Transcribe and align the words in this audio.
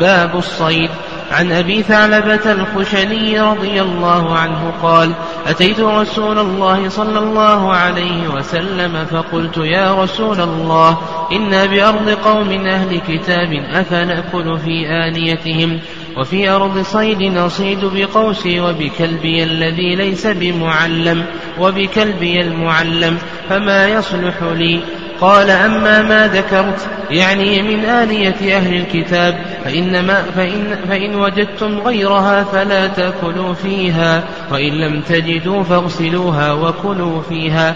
باب 0.00 0.36
الصيد. 0.36 0.90
عن 1.32 1.52
أبي 1.52 1.82
ثعلبة 1.82 2.52
الخشني 2.52 3.40
رضي 3.40 3.82
الله 3.82 4.36
عنه 4.36 4.72
قال 4.82 5.12
أتيت 5.46 5.80
رسول 5.80 6.38
الله 6.38 6.88
صلى 6.88 7.18
الله 7.18 7.74
عليه 7.74 8.28
وسلم 8.28 9.04
فقلت 9.04 9.56
يا 9.56 10.02
رسول 10.02 10.40
الله 10.40 10.98
إنا 11.32 11.66
بأرض 11.66 12.10
قوم 12.10 12.66
أهل 12.66 13.00
كتاب 13.08 13.64
أفنأكل 13.72 14.58
في 14.58 14.86
آنيتهم؟ 14.88 15.80
وفي 16.16 16.48
أرض 16.48 16.82
صيد 16.82 17.22
نصيد 17.22 17.84
بقوسي 17.84 18.60
وبكلبي 18.60 19.42
الذي 19.42 19.94
ليس 19.94 20.26
بمعلم 20.26 21.24
وبكلبي 21.60 22.40
المعلم 22.40 23.18
فما 23.48 23.88
يصلح 23.88 24.42
لي؟ 24.42 24.80
قال 25.20 25.50
أما 25.50 26.02
ما 26.02 26.26
ذكرت 26.26 26.88
يعني 27.10 27.62
من 27.62 27.84
آنية 27.84 28.56
أهل 28.56 28.74
الكتاب 28.74 29.55
فإنما 29.66 30.22
فإن, 30.22 30.78
فإن 30.88 31.14
وجدتم 31.14 31.78
غيرها 31.78 32.44
فلا 32.44 32.86
تأكلوا 32.86 33.54
فيها 33.54 34.24
وإن 34.52 34.72
لم 34.72 35.00
تجدوا 35.00 35.62
فاغسلوها 35.62 36.52
وكلوا 36.52 37.22
فيها 37.22 37.74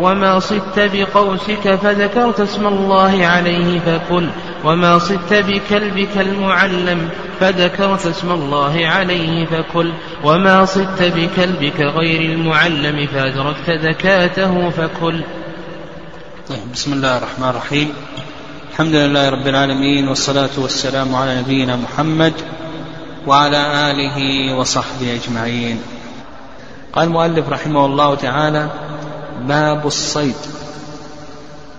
وما 0.00 0.38
صدت 0.38 0.90
بقوسك 0.92 1.74
فذكرت 1.74 2.40
اسم 2.40 2.66
الله 2.66 3.26
عليه 3.26 3.80
فكل 3.80 4.28
وما 4.64 4.98
صدت 4.98 5.34
بكلبك 5.34 6.16
المعلم 6.16 7.08
فذكرت 7.40 8.06
اسم 8.06 8.32
الله 8.32 8.86
عليه 8.86 9.46
فكل 9.46 9.92
وما 10.24 10.64
صدت 10.64 11.02
بكلبك 11.02 11.80
غير 11.80 12.20
المعلم 12.20 13.06
فأدركت 13.06 13.70
زكاته 13.70 14.70
فكل 14.70 15.20
طيب 16.48 16.72
بسم 16.72 16.92
الله 16.92 17.18
الرحمن 17.18 17.48
الرحيم. 17.48 17.92
الحمد 18.72 18.94
لله 18.94 19.28
رب 19.28 19.46
العالمين 19.46 20.08
والصلاة 20.08 20.50
والسلام 20.56 21.14
على 21.14 21.40
نبينا 21.40 21.76
محمد 21.76 22.32
وعلى 23.26 23.90
آله 23.90 24.54
وصحبه 24.54 25.14
أجمعين. 25.14 25.82
قال 26.92 27.08
المؤلف 27.08 27.48
رحمه 27.48 27.86
الله 27.86 28.14
تعالى 28.14 28.70
باب 29.44 29.86
الصيد. 29.86 30.34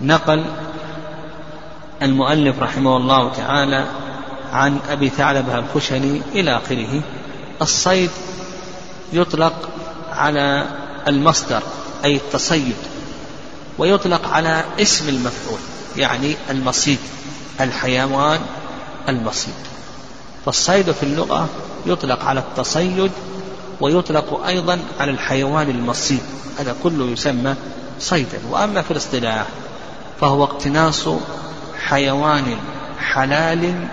نقل 0.00 0.44
المؤلف 2.02 2.58
رحمه 2.58 2.96
الله 2.96 3.32
تعالى 3.32 3.84
عن 4.52 4.78
أبي 4.90 5.08
ثعلبة 5.08 5.58
الخشني 5.58 6.22
إلى 6.34 6.56
آخره. 6.56 7.02
الصيد 7.62 8.10
يطلق 9.12 9.68
على 10.12 10.66
المصدر 11.08 11.62
أي 12.04 12.16
التصيد 12.16 12.76
ويطلق 13.78 14.28
على 14.28 14.64
اسم 14.80 15.08
المفعول. 15.08 15.73
يعني 15.96 16.36
المصيد 16.50 16.98
الحيوان 17.60 18.40
المصيد. 19.08 19.54
فالصيد 20.46 20.90
في 20.92 21.02
اللغة 21.02 21.48
يطلق 21.86 22.24
على 22.24 22.40
التصيد 22.40 23.12
ويطلق 23.80 24.46
أيضا 24.46 24.78
على 25.00 25.10
الحيوان 25.10 25.70
المصيد 25.70 26.22
هذا 26.58 26.76
كله 26.82 27.04
يسمى 27.04 27.54
صيدا. 28.00 28.40
وأما 28.50 28.82
في 28.82 28.90
الاصطلاح 28.90 29.46
فهو 30.20 30.44
اقتناص 30.44 31.08
حيوان 31.86 32.56
حلال 33.00 33.88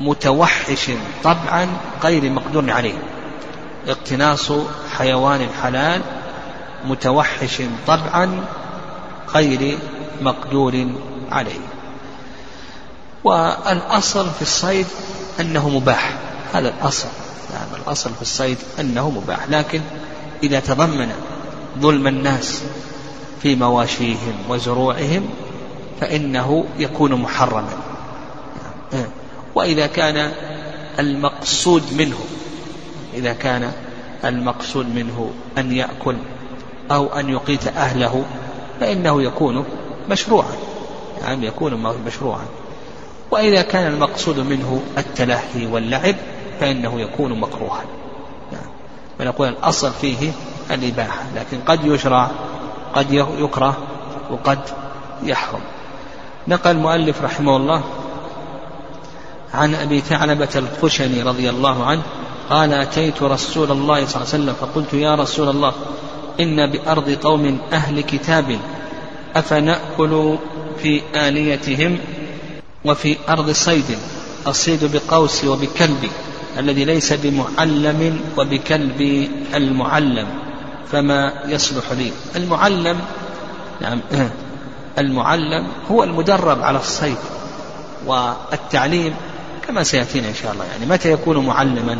متوحش 0.00 0.90
طبعا 1.24 1.68
غير 2.04 2.30
مقدور 2.30 2.70
عليه. 2.70 2.98
اقتناص 3.88 4.52
حيوان 4.98 5.48
حلال 5.62 6.00
متوحش 6.84 7.62
طبعا 7.86 8.44
غير 9.34 9.78
مقدور 10.24 10.86
عليه. 11.30 11.60
والأصل 13.24 14.30
في 14.30 14.42
الصيد 14.42 14.86
أنه 15.40 15.68
مباح. 15.68 16.12
هذا 16.52 16.68
الأصل. 16.68 17.08
يعني 17.52 17.82
الأصل 17.86 18.10
في 18.14 18.22
الصيد 18.22 18.58
أنه 18.80 19.10
مباح. 19.10 19.48
لكن 19.48 19.80
إذا 20.42 20.60
تضمن 20.60 21.12
ظلم 21.78 22.06
الناس 22.06 22.62
في 23.42 23.56
مواشيهم 23.56 24.34
وزروعهم 24.48 25.28
فإنه 26.00 26.64
يكون 26.78 27.14
محرما. 27.14 27.72
وإذا 29.54 29.86
كان 29.86 30.32
المقصود 30.98 31.82
منه 31.98 32.18
إذا 33.14 33.32
كان 33.32 33.72
المقصود 34.24 34.94
منه 34.94 35.30
أن 35.58 35.72
يأكل 35.72 36.16
أو 36.90 37.06
أن 37.06 37.28
يقيت 37.28 37.68
أهله 37.68 38.24
فإنه 38.80 39.22
يكون 39.22 39.64
مشروعا. 40.10 40.54
يعني 41.22 41.46
يكون 41.46 41.74
مشروعا. 42.06 42.44
وإذا 43.30 43.62
كان 43.62 43.92
المقصود 43.92 44.38
منه 44.38 44.82
التلهي 44.98 45.66
واللعب 45.66 46.16
فإنه 46.60 47.00
يكون 47.00 47.40
مكروها. 47.40 47.84
يعني 48.52 49.30
الأصل 49.40 49.92
فيه 49.92 50.32
الإباحة 50.70 51.22
لكن 51.36 51.58
قد 51.66 51.84
يشرع 51.84 52.30
قد 52.94 53.12
يكره 53.12 53.76
وقد 54.30 54.58
يحرم. 55.22 55.60
نقل 56.48 56.70
المؤلف 56.70 57.22
رحمه 57.22 57.56
الله 57.56 57.82
عن 59.54 59.74
أبي 59.74 60.00
ثعلبة 60.00 60.48
الخشني 60.56 61.22
رضي 61.22 61.50
الله 61.50 61.84
عنه 61.84 62.02
قال 62.50 62.72
أتيت 62.72 63.22
رسول 63.22 63.70
الله 63.70 64.06
صلى 64.06 64.22
الله 64.22 64.34
عليه 64.34 64.44
وسلم 64.44 64.54
فقلت 64.60 64.94
يا 64.94 65.14
رسول 65.14 65.48
الله 65.48 65.72
إن 66.40 66.70
بأرض 66.70 67.10
قوم 67.10 67.58
أهل 67.72 68.00
كتاب 68.00 68.58
أفنأكل 69.36 70.38
في 70.82 71.02
آنيتهم 71.14 71.98
وفي 72.84 73.16
أرض 73.28 73.50
صيد؟ 73.50 73.98
أصيد 74.46 74.84
بقوسي 74.92 75.48
وبكلبي 75.48 76.10
الذي 76.58 76.84
ليس 76.84 77.12
بمعلم 77.12 78.20
وبكلب 78.38 79.28
المعلم 79.54 80.26
فما 80.92 81.32
يصلح 81.46 81.92
لي؟ 81.92 82.12
المعلم 82.36 83.00
نعم 83.80 84.00
المعلم 84.98 85.66
هو 85.90 86.04
المدرب 86.04 86.62
على 86.62 86.78
الصيد 86.78 87.16
والتعليم 88.06 89.14
كما 89.66 89.82
سيأتينا 89.82 90.28
إن 90.28 90.34
شاء 90.34 90.52
الله. 90.52 90.64
يعني 90.64 90.86
متى 90.86 91.12
يكون 91.12 91.46
معلما؟ 91.46 91.98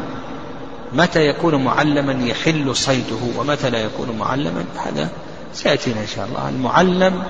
متى 0.93 1.21
يكون 1.21 1.65
معلما 1.65 2.27
يحل 2.27 2.77
صيده؟ 2.77 3.17
ومتى 3.39 3.71
لا 3.71 3.78
يكون 3.78 4.19
معلما؟ 4.19 4.65
هذا 4.87 5.09
سيأتينا 5.55 6.01
إن 6.01 6.07
شاء 6.07 6.27
الله. 6.27 6.49
المعلم 6.49 7.23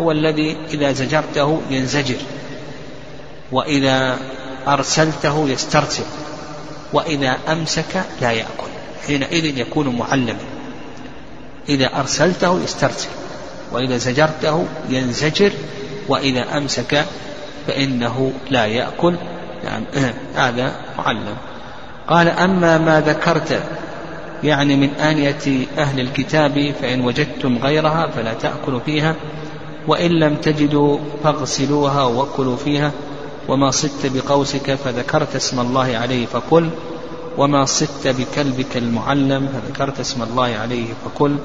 هو 0.00 0.10
الذي 0.10 0.56
إذا 0.70 0.92
زجرته 0.92 1.60
ينزجر 1.70 2.16
وإذا 3.52 4.18
أرسلته 4.68 5.48
يسترسل 5.48 6.04
وإذا 6.92 7.38
أمسك 7.48 8.04
لا 8.20 8.30
يأكل. 8.30 8.70
حينئذ 9.06 9.58
يكون 9.58 9.98
معلما. 9.98 10.38
إذا 11.68 12.00
أرسلته 12.00 12.60
يسترسل 12.64 13.08
وإذا 13.72 13.96
زجرته 13.96 14.66
ينزجر 14.88 15.52
وإذا 16.08 16.56
أمسك 16.56 17.04
فإنه 17.66 18.32
لا 18.50 18.66
يأكل. 18.66 19.14
يعني 19.64 19.86
هذا 20.34 20.74
معلم. 20.98 21.36
قال 22.08 22.28
أما 22.28 22.78
ما 22.78 23.00
ذكرت 23.00 23.62
يعني 24.44 24.76
من 24.76 24.88
آنية 24.88 25.66
أهل 25.78 26.00
الكتاب 26.00 26.74
فإن 26.82 27.00
وجدتم 27.00 27.58
غيرها 27.58 28.06
فلا 28.06 28.34
تأكلوا 28.34 28.80
فيها 28.80 29.16
وإن 29.88 30.10
لم 30.10 30.34
تجدوا 30.34 30.98
فاغسلوها 31.24 32.04
وكلوا 32.04 32.56
فيها 32.56 32.92
وما 33.48 33.70
صدت 33.70 34.06
بقوسك 34.14 34.74
فذكرت 34.74 35.36
اسم 35.36 35.60
الله 35.60 35.96
عليه 35.96 36.26
فكل 36.26 36.68
وما 37.38 37.64
صدت 37.64 38.08
بكلبك 38.08 38.76
المعلم 38.76 39.48
فذكرت 39.48 40.00
اسم 40.00 40.22
الله 40.22 40.56
عليه 40.62 40.86
فكل 41.04 41.36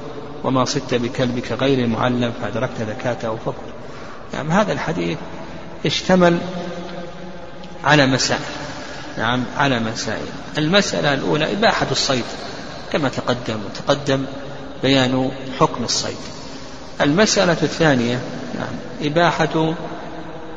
وما 0.44 0.64
صدت 0.64 0.94
بكلبك 0.94 1.52
غير 1.52 1.84
المعلم 1.84 2.32
فأدركت 2.42 2.82
زكاته 2.88 3.36
فكل 3.36 3.72
يعني 4.34 4.48
هذا 4.52 4.72
الحديث 4.72 5.18
اشتمل 5.86 6.38
على 7.84 8.06
مسائل. 8.06 8.40
نعم 9.18 9.44
على 9.56 9.80
مسائل. 9.80 10.26
المسألة 10.58 11.14
الأولى 11.14 11.52
إباحة 11.52 11.86
الصيد. 11.90 12.24
كما 12.92 13.08
تقدم 13.08 13.58
وتقدم 13.66 14.24
بيان 14.82 15.30
حكم 15.60 15.84
الصيد. 15.84 16.16
المسألة 17.00 17.56
الثانية 17.62 18.20
نعم 18.58 18.74
إباحة 19.02 19.74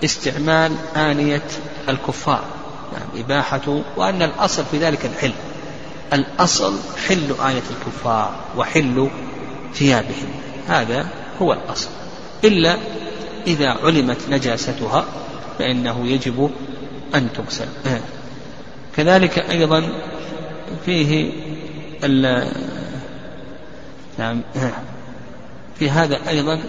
استعمال 0.03 0.71
آنية 0.95 1.47
الكفار. 1.89 2.43
نعم 2.93 3.23
إباحة 3.23 3.81
وأن 3.97 4.21
الأصل 4.21 4.63
في 4.71 4.77
ذلك 4.77 5.05
الحل. 5.05 5.33
الأصل 6.13 6.73
حل 7.07 7.35
آية 7.47 7.63
الكفار 7.69 8.35
وحل 8.57 9.09
ثيابهم. 9.73 10.31
هذا 10.67 11.07
هو 11.41 11.53
الأصل. 11.53 11.89
إلا 12.43 12.77
إذا 13.47 13.69
علمت 13.69 14.17
نجاستها 14.29 15.05
فإنه 15.59 16.07
يجب 16.07 16.51
أن 17.15 17.27
تغسل. 17.33 17.67
كذلك 18.97 19.39
أيضا 19.39 19.89
فيه 20.85 21.31
نعم. 24.17 24.41
في 25.79 25.89
هذا 25.89 26.29
أيضا 26.29 26.61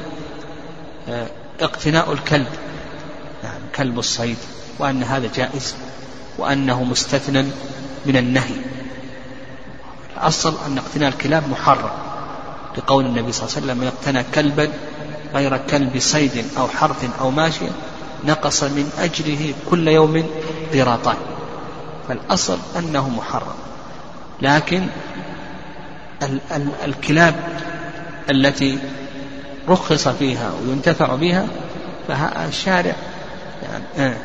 اقتناء 1.60 2.12
الكلب. 2.12 2.46
نعم 3.44 3.60
كلب 3.74 3.98
الصيد 3.98 4.36
وأن 4.78 5.02
هذا 5.02 5.30
جائز 5.34 5.74
وأنه 6.38 6.84
مستثنى 6.84 7.42
من 8.06 8.16
النهي. 8.16 8.54
الأصل 10.16 10.54
أن 10.66 10.78
اقتناء 10.78 11.08
الكلاب 11.08 11.48
محرم. 11.48 11.90
لقول 12.78 13.06
النبي 13.06 13.32
صلى 13.32 13.46
الله 13.46 13.56
عليه 13.56 13.66
وسلم 13.66 13.78
من 13.78 13.86
اقتنى 13.86 14.24
كلبا 14.34 14.72
غير 15.34 15.56
كلب 15.56 15.98
صيد 15.98 16.44
أو 16.58 16.68
حرث 16.68 17.20
أو 17.20 17.30
ماشية 17.30 17.70
نقص 18.24 18.62
من 18.62 18.92
أجله 18.98 19.54
كل 19.70 19.88
يوم 19.88 20.30
قراطان 20.74 21.16
فالأصل 22.08 22.58
أنه 22.76 23.08
محرم. 23.08 23.54
لكن 24.42 24.86
ال 26.22 26.40
ال 26.56 26.68
الكلاب 26.84 27.34
التي 28.30 28.78
رخص 29.68 30.08
فيها 30.08 30.52
وينتفع 30.66 31.14
بها 31.14 31.46
فالشارع 32.08 32.94
يعني 33.62 33.84
آه 33.98 34.16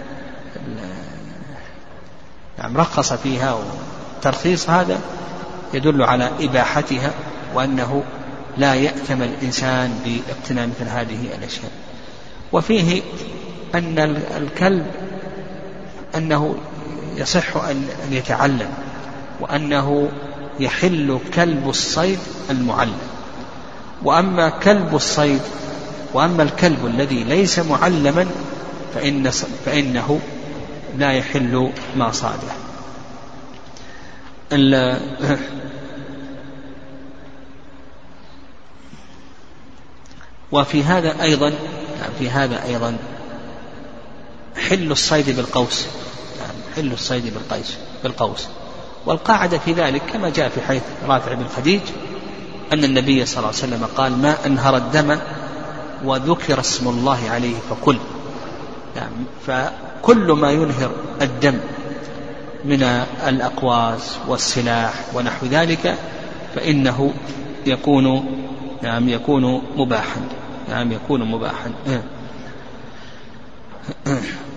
يعني 2.59 2.77
رخص 2.77 3.13
فيها 3.13 3.53
والترخيص 3.53 4.69
هذا 4.69 4.99
يدل 5.73 6.03
على 6.03 6.31
إباحتها 6.39 7.11
وأنه 7.53 8.03
لا 8.57 8.75
يأثم 8.75 9.21
الإنسان 9.21 9.99
باقتناء 10.05 10.67
مثل 10.67 10.89
هذه 10.89 11.29
الأشياء. 11.37 11.71
وفيه 12.51 13.01
أن 13.75 13.99
الكلب 14.37 14.85
أنه 16.15 16.55
يصح 17.15 17.57
أن 17.57 17.87
يتعلم. 18.11 18.69
وأنه 19.39 20.11
يحل 20.59 21.19
كلب 21.33 21.69
الصيد 21.69 22.19
المعلم. 22.49 22.97
وأما 24.03 24.49
كلب 24.49 24.95
الصيد 24.95 25.41
وأما 26.13 26.43
الكلب 26.43 26.85
الذي 26.85 27.23
ليس 27.23 27.59
معلما 27.59 28.27
فإن 28.93 29.29
فإنه 29.65 30.19
لا 30.97 31.11
يحل 31.11 31.71
ما 31.95 32.11
صاده. 32.11 32.51
وفي 40.51 40.83
هذا 40.83 41.21
أيضا 41.21 41.53
في 42.19 42.29
هذا 42.29 42.63
أيضا 42.63 42.97
حل 44.69 44.91
الصيد 44.91 45.29
بالقوس. 45.29 45.87
حل 46.75 46.91
الصيد 46.91 47.33
بالقيس 47.33 47.77
بالقوس. 48.03 48.47
والقاعدة 49.05 49.57
في 49.57 49.73
ذلك 49.73 50.01
كما 50.13 50.29
جاء 50.29 50.49
في 50.49 50.61
حيث 50.61 50.81
رافع 51.07 51.33
بن 51.33 51.45
خديج 51.57 51.81
أن 52.73 52.83
النبي 52.83 53.25
صلى 53.25 53.37
الله 53.37 53.47
عليه 53.47 53.57
وسلم 53.57 53.85
قال 53.97 54.21
ما 54.21 54.35
أنهر 54.45 54.77
الدم 54.77 55.17
وذكر 56.05 56.59
اسم 56.59 56.87
الله 56.87 57.29
عليه 57.29 57.55
فكل. 57.69 57.97
يعني 58.95 59.15
فكل 59.47 60.31
ما 60.31 60.51
ينهر 60.51 60.91
الدم 61.21 61.57
من 62.65 62.83
الأقواس 63.27 64.17
والسلاح 64.27 64.93
ونحو 65.13 65.45
ذلك 65.45 65.95
فإنه 66.55 67.13
يكون 67.65 68.25
نعم 68.81 69.09
يكون 69.09 69.61
مباحا. 69.77 70.21
نعم 70.69 70.91
يكون 70.91 71.23
مباحا. 71.23 71.71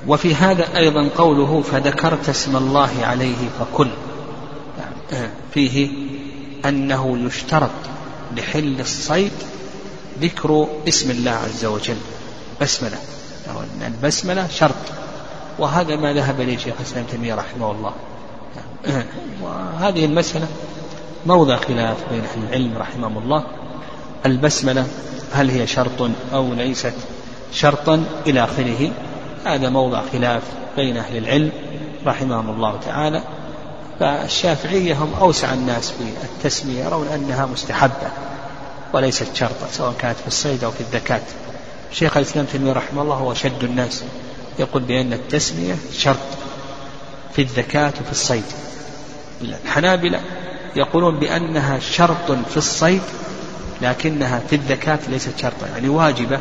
وفي 0.06 0.34
هذا 0.34 0.76
أيضا 0.76 1.08
قوله 1.18 1.62
فذكرت 1.62 2.28
اسم 2.28 2.56
الله 2.56 2.90
عليه 3.02 3.48
فكل. 3.60 3.88
فيه 5.55 5.88
أنه 6.64 7.19
يشترط 7.26 7.70
لحل 8.37 8.81
الصيد 8.81 9.32
ذكر 10.20 10.69
اسم 10.88 11.10
الله 11.10 11.31
عز 11.31 11.64
وجل 11.64 11.96
بسملة. 12.60 12.99
البسملة 13.87 14.49
شرط. 14.49 14.75
وهذا 15.58 15.96
ما 15.96 16.12
ذهب 16.12 16.40
إليه 16.40 16.56
شيخ 16.56 16.75
الإسلام 16.81 17.05
تيمية 17.05 17.34
رحمه 17.34 17.70
الله. 17.70 17.93
وهذه 19.43 20.05
المسألة 20.05 20.46
موضع 21.26 21.56
خلاف 21.56 21.96
بين 22.11 22.20
أهل 22.25 22.43
العلم 22.49 22.78
رحمهم 22.78 23.19
الله. 23.19 23.44
البسملة 24.26 24.87
هل 25.32 25.50
هي 25.50 25.66
شرط 25.66 26.11
أو 26.32 26.54
ليست 26.54 26.94
شرطا 27.52 28.04
إلى 28.26 28.44
آخره؟ 28.44 28.90
هذا 29.44 29.69
موضع 29.69 30.02
خلاف 30.12 30.43
بين 30.76 30.96
أهل 30.96 31.16
العلم 31.16 31.50
رحمهم 32.06 32.50
الله 32.50 32.81
تعالى. 32.87 33.22
فالشافعية 34.00 34.94
هم 34.94 35.14
أوسع 35.20 35.54
الناس 35.54 35.90
في 35.90 36.04
التسمية 36.24 36.84
يرون 36.84 37.08
أنها 37.08 37.46
مستحبة 37.46 38.10
وليست 38.92 39.34
شرطا 39.34 39.66
سواء 39.72 39.94
كانت 39.98 40.18
في 40.18 40.26
الصيد 40.26 40.64
أو 40.64 40.70
في 40.70 40.80
الذكاة 40.80 41.20
شيخ 41.92 42.16
الإسلام 42.16 42.46
تيمية 42.46 42.72
رحمه 42.72 43.02
الله 43.02 43.14
هو 43.14 43.34
شد 43.34 43.64
الناس 43.64 44.04
يقول 44.58 44.82
بأن 44.82 45.12
التسمية 45.12 45.76
شرط 45.92 46.16
في 47.32 47.42
الذكاة 47.42 47.92
وفي 48.00 48.10
الصيد. 48.10 48.44
الحنابلة 49.42 50.20
يقولون 50.76 51.18
بأنها 51.18 51.78
شرط 51.78 52.32
في 52.50 52.56
الصيد 52.56 53.02
لكنها 53.82 54.42
في 54.50 54.56
الذكاة 54.56 54.98
ليست 55.08 55.38
شرطا 55.38 55.66
يعني 55.66 55.88
واجبة 55.88 56.40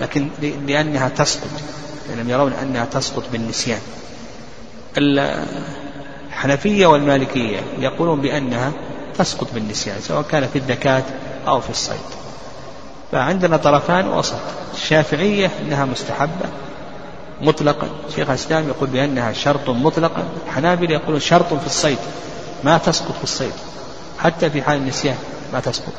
لكن 0.00 0.28
لأنها 0.66 1.08
تسقط 1.08 1.50
لأنهم 2.08 2.30
يرون 2.30 2.52
أنها 2.52 2.84
تسقط 2.84 3.24
بالنسيان. 3.32 3.80
الحنفية 6.44 6.86
والمالكية 6.86 7.60
يقولون 7.78 8.20
بأنها 8.20 8.72
تسقط 9.18 9.46
بالنسيان 9.54 10.00
سواء 10.00 10.22
كان 10.22 10.48
في 10.52 10.58
الذكاة 10.58 11.02
أو 11.48 11.60
في 11.60 11.70
الصيد. 11.70 11.96
فعندنا 13.12 13.56
طرفان 13.56 14.08
وسط 14.08 14.40
الشافعية 14.74 15.50
أنها 15.60 15.84
مستحبة 15.84 16.46
مطلقا 17.40 17.88
شيخ 18.16 18.28
الإسلام 18.28 18.68
يقول 18.68 18.88
بأنها 18.88 19.32
شرط 19.32 19.70
مطلقا 19.70 20.24
الحنابل 20.46 20.90
يقولون 20.90 21.20
شرط 21.20 21.54
في 21.54 21.66
الصيد 21.66 21.98
ما 22.64 22.78
تسقط 22.78 23.16
في 23.16 23.24
الصيد 23.24 23.52
حتى 24.18 24.50
في 24.50 24.62
حال 24.62 24.76
النسيان 24.76 25.16
ما 25.52 25.60
تسقط. 25.60 25.92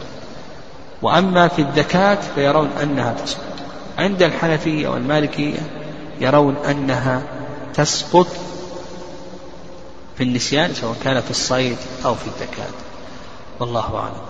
وأما 1.02 1.48
في 1.48 1.62
الذكاة 1.62 2.18
فيرون 2.36 2.70
أنها 2.82 3.14
تسقط. 3.26 3.54
عند 3.98 4.24
الحنفية 4.24 4.88
والمالكية 4.88 5.60
يرون 6.22 6.56
أنها 6.70 7.22
تسقط 7.74 8.28
في 10.18 10.24
النسيان 10.24 10.74
سواء 10.74 10.96
كان 11.04 11.22
في 11.22 11.32
الصيد 11.32 11.78
أو 12.06 12.16
في 12.16 12.28
الذكاة 12.28 12.74
والله 13.60 13.98
أعلم. 13.98 14.22